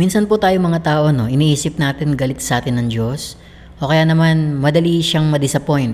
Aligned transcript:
Minsan 0.00 0.24
po 0.24 0.40
tayo 0.40 0.56
mga 0.64 0.80
tao, 0.80 1.12
no, 1.12 1.28
iniisip 1.28 1.76
natin 1.76 2.16
galit 2.16 2.40
sa 2.40 2.64
atin 2.64 2.80
ng 2.80 2.88
Diyos, 2.88 3.36
o 3.84 3.92
kaya 3.92 4.08
naman 4.08 4.56
madali 4.56 5.04
siyang 5.04 5.28
madisappoint. 5.28 5.92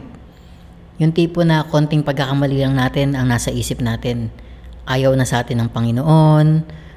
Yung 1.03 1.11
tipo 1.11 1.43
na 1.43 1.67
konting 1.67 2.07
pagkakamali 2.07 2.63
lang 2.63 2.79
natin 2.79 3.19
ang 3.19 3.27
nasa 3.27 3.51
isip 3.51 3.83
natin. 3.83 4.31
Ayaw 4.87 5.11
na 5.19 5.27
sa 5.27 5.43
atin 5.43 5.59
ng 5.59 5.75
Panginoon. 5.75 6.47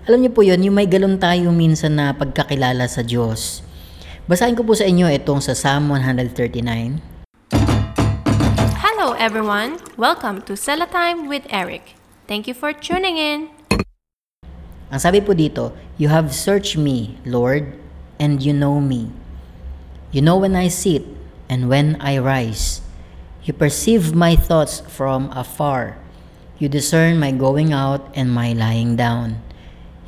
Alam 0.05 0.19
niyo 0.21 0.37
po 0.37 0.45
yun, 0.45 0.61
yung 0.61 0.77
may 0.77 0.85
galon 0.85 1.17
tayo 1.17 1.49
minsan 1.49 1.97
na 1.97 2.13
pagkakilala 2.13 2.85
sa 2.85 3.01
Diyos. 3.01 3.65
Basahin 4.29 4.53
ko 4.53 4.61
po 4.61 4.77
sa 4.77 4.85
inyo 4.85 5.09
itong 5.09 5.41
sa 5.41 5.57
Psalm 5.57 5.89
139. 5.89 7.01
Hello, 8.85 9.17
everyone. 9.17 9.81
Welcome 9.97 10.45
to 10.45 10.53
Sella 10.53 10.85
Time 10.85 11.25
with 11.25 11.49
Eric. 11.49 11.97
Thank 12.29 12.45
you 12.45 12.53
for 12.53 12.69
tuning 12.69 13.17
in. 13.17 13.58
Ang 14.89 14.97
sabi 14.97 15.21
po 15.21 15.37
dito, 15.37 15.69
You 16.01 16.09
have 16.09 16.33
searched 16.33 16.73
me, 16.73 17.21
Lord, 17.21 17.77
and 18.17 18.41
you 18.41 18.57
know 18.57 18.81
me. 18.81 19.13
You 20.09 20.25
know 20.25 20.41
when 20.41 20.57
I 20.57 20.73
sit 20.73 21.05
and 21.45 21.69
when 21.69 21.93
I 22.01 22.17
rise. 22.17 22.81
You 23.45 23.53
perceive 23.53 24.17
my 24.17 24.33
thoughts 24.33 24.81
from 24.89 25.29
afar. 25.29 26.01
You 26.57 26.67
discern 26.67 27.21
my 27.21 27.29
going 27.29 27.69
out 27.69 28.09
and 28.17 28.33
my 28.33 28.51
lying 28.57 28.97
down. 28.97 29.41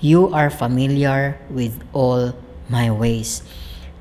You 0.01 0.33
are 0.33 0.49
familiar 0.49 1.37
with 1.45 1.77
all 1.93 2.33
my 2.65 2.89
ways. 2.89 3.45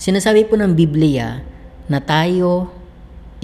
Sinasabi 0.01 0.49
po 0.49 0.57
ng 0.57 0.73
Biblia 0.73 1.45
na 1.93 2.01
tayo, 2.01 2.73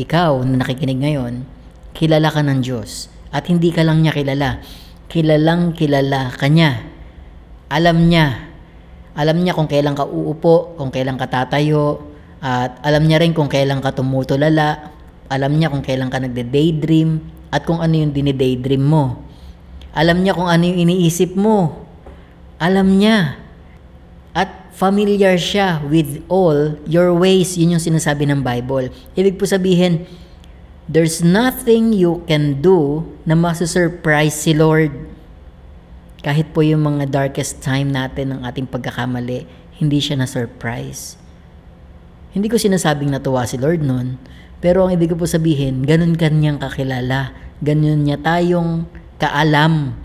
ikaw 0.01 0.41
na 0.41 0.65
nakikinig 0.65 1.05
ngayon, 1.05 1.45
kilala 1.93 2.33
ka 2.33 2.41
ng 2.41 2.65
Diyos. 2.65 3.13
At 3.29 3.53
hindi 3.53 3.69
ka 3.69 3.85
lang 3.85 4.01
niya 4.01 4.16
kilala, 4.16 4.65
kilalang 5.13 5.77
kilala 5.77 6.33
ka 6.33 6.49
niya. 6.49 6.96
Alam 7.66 8.06
niya. 8.06 8.47
Alam 9.16 9.43
niya 9.43 9.56
kung 9.56 9.66
kailan 9.66 9.97
ka 9.97 10.05
uupo, 10.05 10.77
kung 10.77 10.93
kailan 10.93 11.16
ka 11.16 11.27
tatayo, 11.27 12.05
at 12.38 12.79
alam 12.84 13.09
niya 13.09 13.19
rin 13.19 13.32
kung 13.32 13.49
kailan 13.49 13.80
ka 13.80 13.96
tumutulala, 13.96 14.93
alam 15.27 15.57
niya 15.57 15.73
kung 15.73 15.82
kailan 15.82 16.13
ka 16.13 16.21
nagde-daydream, 16.21 17.24
at 17.51 17.65
kung 17.65 17.80
ano 17.80 17.96
yung 17.96 18.13
dinidaydream 18.13 18.85
mo. 18.85 19.24
Alam 19.96 20.21
niya 20.21 20.37
kung 20.37 20.46
ano 20.46 20.63
yung 20.68 20.85
iniisip 20.85 21.32
mo. 21.35 21.88
Alam 22.60 23.01
niya. 23.01 23.41
At 24.37 24.69
familiar 24.76 25.41
siya 25.41 25.80
with 25.80 26.21
all 26.29 26.76
your 26.85 27.16
ways. 27.16 27.57
Yun 27.57 27.80
yung 27.80 27.85
sinasabi 27.85 28.29
ng 28.29 28.45
Bible. 28.45 28.93
Ibig 29.16 29.41
po 29.41 29.48
sabihin, 29.48 30.04
there's 30.85 31.24
nothing 31.24 31.96
you 31.96 32.21
can 32.29 32.60
do 32.60 33.09
na 33.24 33.32
masusurprise 33.32 34.37
si 34.37 34.52
Lord. 34.52 34.93
Kahit 36.25 36.53
po 36.57 36.65
yung 36.65 36.85
mga 36.85 37.09
darkest 37.09 37.61
time 37.61 37.93
natin 37.93 38.33
ng 38.37 38.41
ating 38.49 38.65
pagkakamali, 38.69 39.45
hindi 39.77 39.99
siya 40.01 40.17
na-surprise. 40.17 41.21
Hindi 42.33 42.49
ko 42.49 42.57
sinasabing 42.57 43.13
natuwa 43.13 43.45
si 43.45 43.61
Lord 43.61 43.85
nun, 43.85 44.17
pero 44.61 44.85
ang 44.85 44.93
ibig 44.93 45.13
ko 45.13 45.17
po 45.21 45.29
sabihin, 45.29 45.85
ganun 45.85 46.17
kanyang 46.17 46.57
kakilala. 46.57 47.37
Ganun 47.61 48.09
niya 48.09 48.17
tayong 48.21 48.89
kaalam. 49.21 49.97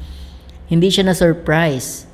Hindi 0.68 0.88
siya 0.92 1.08
na-surprise. 1.08 2.08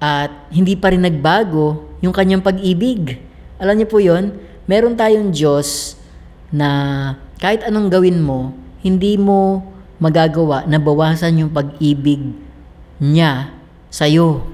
At 0.00 0.32
hindi 0.52 0.76
pa 0.76 0.92
rin 0.92 1.04
nagbago 1.04 1.88
yung 2.00 2.14
kanyang 2.16 2.40
pag-ibig. 2.40 3.20
Alam 3.60 3.80
niyo 3.80 3.88
po 3.90 3.98
yon 4.00 4.36
meron 4.68 4.96
tayong 4.96 5.32
Diyos 5.32 5.98
na 6.48 6.68
kahit 7.40 7.64
anong 7.64 7.92
gawin 7.92 8.20
mo, 8.20 8.56
hindi 8.80 9.18
mo 9.20 9.64
magagawa 9.98 10.64
na 10.64 10.78
bawasan 10.78 11.44
yung 11.44 11.52
pag-ibig 11.52 12.47
niya 12.98 13.50
sa'yo. 13.88 14.46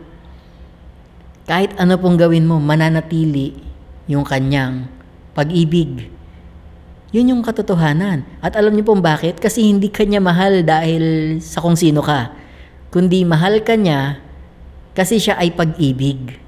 Kahit 1.44 1.76
ano 1.76 2.00
pong 2.00 2.16
gawin 2.16 2.48
mo, 2.48 2.56
mananatili 2.56 3.52
yung 4.08 4.24
kanyang 4.24 4.88
pag-ibig. 5.36 6.08
Yun 7.12 7.36
yung 7.36 7.42
katotohanan. 7.44 8.24
At 8.40 8.56
alam 8.56 8.74
niyo 8.74 8.88
pong 8.88 9.04
bakit? 9.04 9.38
Kasi 9.38 9.68
hindi 9.68 9.92
kanya 9.92 10.18
mahal 10.18 10.64
dahil 10.64 11.38
sa 11.44 11.60
kung 11.60 11.76
sino 11.76 12.00
ka. 12.00 12.32
Kundi 12.90 13.22
mahal 13.26 13.60
ka 13.62 13.76
niya 13.76 14.18
kasi 14.94 15.18
siya 15.18 15.38
ay 15.38 15.52
pag-ibig. 15.54 16.38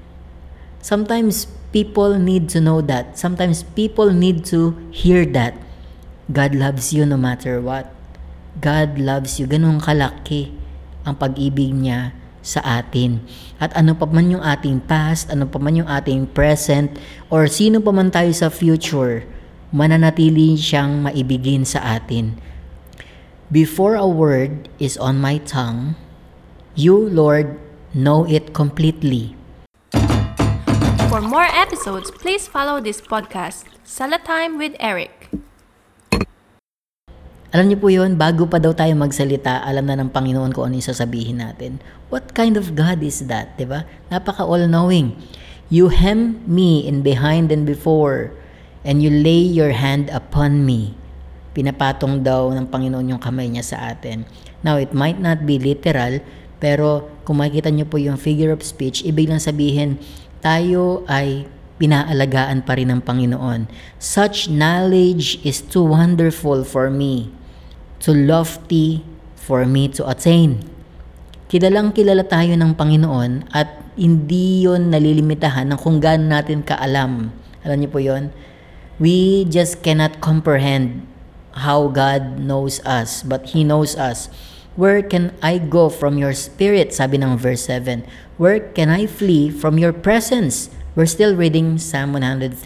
Sometimes 0.81 1.47
people 1.75 2.15
need 2.15 2.47
to 2.51 2.63
know 2.63 2.79
that. 2.79 3.19
Sometimes 3.19 3.63
people 3.75 4.11
need 4.11 4.47
to 4.47 4.75
hear 4.91 5.27
that. 5.35 5.55
God 6.31 6.55
loves 6.55 6.91
you 6.91 7.07
no 7.07 7.15
matter 7.15 7.59
what. 7.59 7.91
God 8.59 8.99
loves 8.99 9.39
you. 9.39 9.47
Ganun 9.47 9.79
kalaki 9.79 10.51
ang 11.07 11.15
pag-ibig 11.15 11.71
niya 11.71 12.11
sa 12.43 12.59
atin. 12.83 13.23
At 13.59 13.71
ano 13.75 13.95
pa 13.95 14.07
man 14.07 14.31
yung 14.31 14.43
ating 14.43 14.83
past, 14.87 15.31
ano 15.31 15.47
pa 15.47 15.59
man 15.59 15.79
yung 15.79 15.89
ating 15.89 16.31
present, 16.35 16.95
or 17.31 17.47
sino 17.47 17.79
pa 17.79 17.95
man 17.95 18.11
tayo 18.11 18.31
sa 18.35 18.51
future, 18.51 19.23
mananatili 19.71 20.55
siyang 20.59 21.03
maibigin 21.03 21.63
sa 21.63 21.99
atin. 21.99 22.39
Before 23.47 23.95
a 23.95 24.07
word 24.07 24.67
is 24.75 24.99
on 24.99 25.23
my 25.23 25.39
tongue, 25.39 25.95
you, 26.75 26.95
Lord, 26.95 27.55
know 27.95 28.27
it 28.27 28.51
completely. 28.51 29.39
For 31.07 31.23
more 31.23 31.47
episodes, 31.47 32.11
please 32.11 32.45
follow 32.51 32.83
this 32.83 32.99
podcast, 32.99 33.63
Sella 33.87 34.19
Time 34.19 34.59
with 34.59 34.75
Eric. 34.83 35.16
Alam 37.55 37.71
niyo 37.71 37.77
po 37.79 37.87
yun, 37.87 38.19
bago 38.19 38.43
pa 38.43 38.59
daw 38.59 38.75
tayo 38.75 38.91
magsalita, 38.99 39.63
alam 39.63 39.87
na 39.87 39.95
ng 39.95 40.11
Panginoon 40.11 40.51
kung 40.51 40.67
ano 40.67 40.75
yung 40.75 40.89
sasabihin 40.91 41.39
natin. 41.39 41.79
What 42.11 42.35
kind 42.35 42.59
of 42.59 42.75
God 42.75 42.99
is 42.99 43.23
that, 43.31 43.55
ba? 43.55 43.87
Napaka 44.11 44.43
all-knowing. 44.43 45.15
You 45.71 45.87
hem 45.87 46.43
me 46.43 46.83
in 46.83 47.07
behind 47.07 47.47
and 47.55 47.63
before, 47.63 48.35
and 48.83 48.99
you 48.99 49.07
lay 49.07 49.39
your 49.39 49.71
hand 49.71 50.11
upon 50.11 50.67
me. 50.67 50.91
Pinapatong 51.55 52.19
daw 52.19 52.51
ng 52.51 52.67
Panginoon 52.67 53.15
yung 53.15 53.21
kamay 53.23 53.47
niya 53.47 53.63
sa 53.63 53.77
atin. 53.95 54.27
Now, 54.59 54.75
it 54.75 54.91
might 54.91 55.23
not 55.23 55.47
be 55.47 55.55
literal, 55.55 56.19
pero 56.59 57.07
kung 57.23 57.39
makikita 57.39 57.71
niyo 57.71 57.87
po 57.87 57.95
yung 57.95 58.19
figure 58.19 58.51
of 58.51 58.59
speech, 58.59 59.07
ibig 59.07 59.31
lang 59.31 59.39
sabihin, 59.39 60.03
tayo 60.43 61.07
ay 61.07 61.47
pinaalagaan 61.79 62.65
pa 62.67 62.75
rin 62.75 62.91
ng 62.91 63.01
Panginoon. 63.05 63.71
Such 64.03 64.51
knowledge 64.51 65.39
is 65.47 65.63
too 65.63 65.85
wonderful 65.85 66.67
for 66.67 66.91
me, 66.91 67.31
too 67.97 68.15
lofty 68.15 69.05
for 69.35 69.65
me 69.65 69.87
to 69.93 70.05
attain. 70.09 70.65
Kilalang 71.47 71.95
kilala 71.95 72.27
tayo 72.27 72.51
ng 72.59 72.75
Panginoon 72.75 73.47
at 73.55 73.71
hindi 73.95 74.67
yon 74.67 74.91
nalilimitahan 74.91 75.71
ng 75.71 75.79
kung 75.79 76.03
gaano 76.03 76.27
natin 76.27 76.61
kaalam. 76.61 77.31
Alam 77.63 77.77
niyo 77.79 77.89
po 77.89 77.99
yon? 78.03 78.29
We 79.01 79.45
just 79.47 79.81
cannot 79.81 80.19
comprehend 80.19 81.07
how 81.57 81.89
God 81.89 82.37
knows 82.37 82.83
us, 82.85 83.25
but 83.25 83.53
He 83.53 83.65
knows 83.65 83.97
us. 83.97 84.29
Where 84.77 85.01
can 85.01 85.33
I 85.41 85.57
go 85.57 85.89
from 85.89 86.21
your 86.21 86.37
spirit? 86.37 86.93
Sabi 86.93 87.17
ng 87.17 87.33
verse 87.41 87.65
7. 87.65 88.05
Where 88.37 88.61
can 88.61 88.93
I 88.93 89.09
flee 89.09 89.49
from 89.49 89.81
your 89.81 89.89
presence? 89.89 90.69
We're 90.93 91.09
still 91.09 91.33
reading 91.33 91.81
Psalm 91.81 92.13
139. 92.13 92.61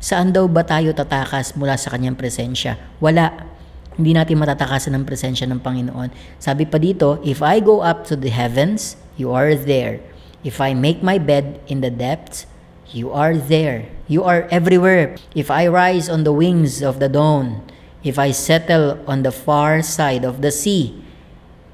Saan 0.00 0.32
daw 0.32 0.48
ba 0.48 0.64
tayo 0.64 0.96
tatakas 0.96 1.52
mula 1.52 1.76
sa 1.76 1.92
kanyang 1.92 2.16
presensya? 2.16 2.80
Wala. 2.96 3.51
Hindi 3.96 4.16
natin 4.16 4.40
matatakasan 4.40 4.96
ng 4.96 5.04
presensya 5.04 5.44
ng 5.48 5.60
Panginoon. 5.60 6.08
Sabi 6.40 6.64
pa 6.64 6.80
dito, 6.80 7.20
If 7.26 7.44
I 7.44 7.60
go 7.60 7.84
up 7.84 8.08
to 8.08 8.16
the 8.16 8.32
heavens, 8.32 8.96
you 9.20 9.32
are 9.32 9.52
there. 9.52 10.00
If 10.42 10.58
I 10.58 10.74
make 10.74 11.04
my 11.04 11.18
bed 11.22 11.60
in 11.68 11.84
the 11.84 11.92
depths, 11.92 12.50
you 12.90 13.12
are 13.12 13.36
there. 13.36 13.88
You 14.08 14.24
are 14.24 14.48
everywhere. 14.50 15.16
If 15.36 15.50
I 15.50 15.68
rise 15.68 16.08
on 16.08 16.24
the 16.24 16.34
wings 16.34 16.82
of 16.82 17.00
the 17.00 17.08
dawn, 17.08 17.64
if 18.02 18.18
I 18.18 18.32
settle 18.32 18.98
on 19.06 19.22
the 19.22 19.32
far 19.32 19.80
side 19.80 20.24
of 20.24 20.42
the 20.42 20.50
sea, 20.50 20.98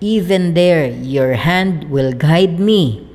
even 0.00 0.54
there 0.54 0.86
your 0.86 1.34
hand 1.34 1.90
will 1.90 2.12
guide 2.12 2.60
me. 2.60 3.08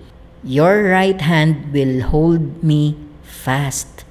Your 0.44 0.92
right 0.92 1.20
hand 1.22 1.72
will 1.72 2.04
hold 2.04 2.64
me 2.64 3.00
fast. 3.24 4.04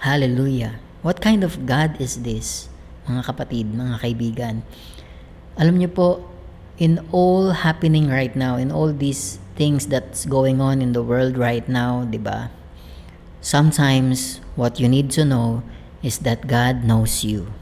Hallelujah. 0.00 0.80
What 1.02 1.20
kind 1.20 1.44
of 1.44 1.66
God 1.66 2.00
is 2.00 2.22
this, 2.22 2.71
mga 3.08 3.22
kapatid, 3.26 3.66
mga 3.72 3.96
kaibigan? 3.98 4.54
Alam 5.58 5.78
niyo 5.78 5.90
po, 5.92 6.08
in 6.78 6.98
all 7.12 7.52
happening 7.52 8.08
right 8.08 8.34
now, 8.34 8.56
in 8.56 8.72
all 8.72 8.92
these 8.92 9.38
things 9.54 9.86
that's 9.86 10.24
going 10.24 10.60
on 10.60 10.80
in 10.80 10.92
the 10.92 11.02
world 11.02 11.36
right 11.36 11.68
now, 11.68 12.04
di 12.08 12.18
ba? 12.18 12.50
Sometimes, 13.42 14.40
what 14.54 14.78
you 14.78 14.88
need 14.88 15.10
to 15.18 15.26
know 15.26 15.62
is 16.02 16.22
that 16.22 16.46
God 16.46 16.84
knows 16.86 17.24
you. 17.26 17.52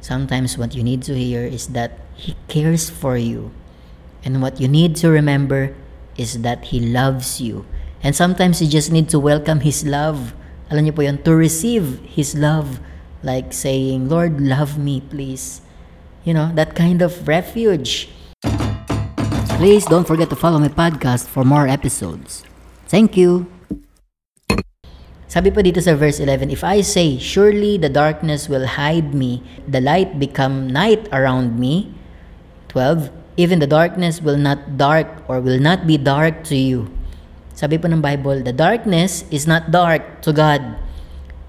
Sometimes, 0.00 0.56
what 0.56 0.74
you 0.74 0.82
need 0.82 1.02
to 1.10 1.14
hear 1.18 1.42
is 1.42 1.74
that 1.74 1.98
He 2.14 2.34
cares 2.46 2.88
for 2.90 3.18
you. 3.18 3.50
And 4.24 4.42
what 4.42 4.60
you 4.60 4.66
need 4.66 4.96
to 5.02 5.10
remember 5.10 5.74
is 6.16 6.42
that 6.42 6.74
He 6.74 6.80
loves 6.80 7.40
you. 7.40 7.66
And 8.02 8.14
sometimes 8.14 8.62
you 8.62 8.68
just 8.68 8.90
need 8.90 9.08
to 9.10 9.18
welcome 9.18 9.60
His 9.60 9.84
love. 9.84 10.34
Alam 10.70 10.86
niyo 10.86 10.94
po 10.94 11.02
yun, 11.02 11.18
to 11.26 11.34
receive 11.34 12.02
His 12.06 12.38
love. 12.38 12.78
Like 13.22 13.52
saying, 13.52 14.08
Lord, 14.08 14.40
love 14.40 14.78
me, 14.78 15.00
please. 15.00 15.60
You 16.24 16.34
know, 16.34 16.50
that 16.54 16.74
kind 16.74 17.02
of 17.02 17.26
refuge. 17.26 18.08
Please 19.58 19.84
don't 19.86 20.06
forget 20.06 20.30
to 20.30 20.36
follow 20.36 20.58
my 20.58 20.68
podcast 20.70 21.26
for 21.26 21.42
more 21.42 21.66
episodes. 21.66 22.44
Thank 22.86 23.16
you. 23.16 23.50
Sabi 25.28 25.52
po 25.52 25.60
dito 25.60 25.82
sa 25.82 25.92
verse 25.92 26.22
11, 26.24 26.48
If 26.48 26.64
I 26.64 26.80
say, 26.80 27.18
Surely 27.20 27.76
the 27.76 27.92
darkness 27.92 28.48
will 28.48 28.78
hide 28.78 29.12
me, 29.12 29.44
the 29.68 29.82
light 29.82 30.16
become 30.16 30.70
night 30.70 31.04
around 31.12 31.60
me. 31.60 31.92
12, 32.72 33.12
Even 33.38 33.62
the 33.62 33.70
darkness 33.70 34.18
will 34.18 34.36
not 34.36 34.74
dark 34.74 35.06
or 35.30 35.38
will 35.38 35.62
not 35.62 35.86
be 35.86 35.94
dark 35.94 36.42
to 36.50 36.58
you. 36.58 36.90
Sabi 37.54 37.78
po 37.78 37.86
ng 37.86 38.02
Bible, 38.02 38.42
the 38.42 38.50
darkness 38.50 39.22
is 39.30 39.46
not 39.46 39.70
dark 39.70 40.22
to 40.26 40.34
God. 40.34 40.62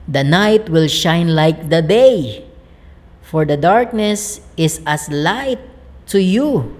The 0.09 0.25
night 0.25 0.73
will 0.73 0.89
shine 0.89 1.37
like 1.37 1.69
the 1.69 1.85
day. 1.85 2.41
For 3.21 3.45
the 3.45 3.53
darkness 3.53 4.41
is 4.57 4.81
as 4.89 5.05
light 5.13 5.61
to 6.09 6.17
you. 6.17 6.73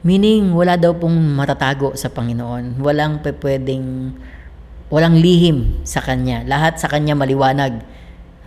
Meaning, 0.00 0.56
wala 0.56 0.80
daw 0.80 0.96
pong 0.96 1.12
matatago 1.36 1.92
sa 1.92 2.08
Panginoon. 2.08 2.80
Walang 2.80 3.20
pwedeng, 3.20 4.16
walang 4.88 5.20
lihim 5.20 5.84
sa 5.84 6.00
Kanya. 6.00 6.40
Lahat 6.48 6.80
sa 6.80 6.88
Kanya 6.88 7.12
maliwanag. 7.12 7.84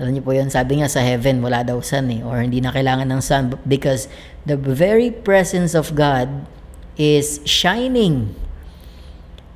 Alam 0.01 0.18
niyo 0.18 0.25
po 0.25 0.33
yun, 0.33 0.50
sabi 0.50 0.81
nga 0.81 0.89
sa 0.89 1.06
heaven, 1.06 1.44
wala 1.45 1.62
daw 1.62 1.77
sun 1.83 2.10
eh. 2.10 2.25
Or 2.25 2.42
hindi 2.42 2.63
na 2.63 2.74
kailangan 2.74 3.06
ng 3.06 3.21
sun 3.21 3.54
because 3.69 4.10
the 4.50 4.57
very 4.57 5.13
presence 5.13 5.77
of 5.77 5.94
God 5.94 6.50
is 6.98 7.44
shining. 7.45 8.33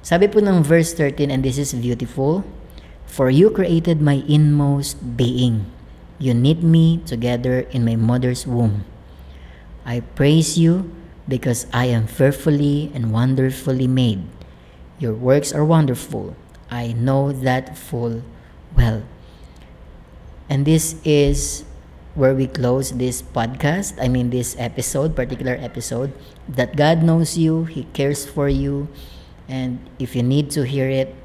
Sabi 0.06 0.28
po 0.30 0.38
ng 0.44 0.62
verse 0.62 0.94
13, 0.94 1.32
and 1.34 1.42
this 1.42 1.58
is 1.58 1.72
beautiful, 1.74 2.44
For 3.06 3.30
you 3.30 3.50
created 3.50 4.02
my 4.02 4.24
inmost 4.28 5.18
being. 5.18 5.72
You 6.20 6.34
knit 6.34 6.64
me 6.64 6.98
together 7.06 7.62
in 7.72 7.86
my 7.86 7.96
mother's 7.96 8.48
womb. 8.48 8.86
I 9.86 10.00
praise 10.00 10.58
you 10.58 10.92
because 11.28 11.68
I 11.74 11.86
am 11.86 12.08
fearfully 12.08 12.92
and 12.94 13.12
wonderfully 13.12 13.88
made. 13.88 14.24
Your 15.00 15.14
works 15.14 15.52
are 15.52 15.66
wonderful. 15.66 16.36
I 16.72 16.94
know 16.94 17.32
that 17.32 17.78
full 17.78 18.24
well. 18.76 19.04
And 20.50 20.66
this 20.66 20.96
is 21.04 21.66
where 22.16 22.34
we 22.34 22.48
close 22.48 22.92
this 22.92 23.22
podcast. 23.22 23.98
I 24.02 24.08
mean, 24.08 24.30
this 24.30 24.56
episode, 24.60 25.16
particular 25.16 25.58
episode, 25.60 26.14
that 26.48 26.76
God 26.76 27.02
knows 27.04 27.38
you, 27.38 27.66
He 27.66 27.84
cares 27.94 28.26
for 28.26 28.48
you. 28.48 28.88
And 29.48 29.80
if 30.00 30.16
you 30.16 30.24
need 30.24 30.52
to 30.52 30.64
hear 30.64 30.90
it, 30.90 31.16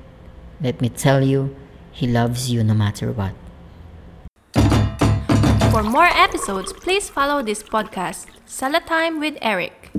let 0.60 0.80
me 0.80 0.88
tell 0.88 1.22
you, 1.22 1.54
He 1.98 2.06
loves 2.06 2.48
you 2.48 2.62
no 2.62 2.74
matter 2.74 3.10
what. 3.10 3.34
For 5.72 5.82
more 5.82 6.06
episodes, 6.06 6.72
please 6.72 7.08
follow 7.08 7.42
this 7.42 7.60
podcast, 7.60 8.26
Salatime 8.46 9.18
with 9.18 9.36
Eric. 9.42 9.90